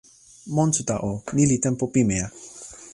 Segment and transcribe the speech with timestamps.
[0.55, 2.27] monsuta o, ni li tenpo pimeja.